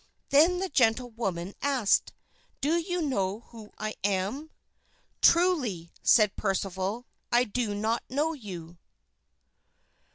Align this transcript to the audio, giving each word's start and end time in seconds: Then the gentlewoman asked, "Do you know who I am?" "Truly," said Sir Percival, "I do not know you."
Then 0.29 0.57
the 0.57 0.67
gentlewoman 0.67 1.53
asked, 1.61 2.11
"Do 2.59 2.77
you 2.79 3.03
know 3.03 3.41
who 3.51 3.69
I 3.77 3.93
am?" 4.03 4.49
"Truly," 5.21 5.91
said 6.01 6.31
Sir 6.31 6.41
Percival, 6.41 7.05
"I 7.31 7.43
do 7.43 7.75
not 7.75 8.01
know 8.09 8.33
you." 8.33 8.79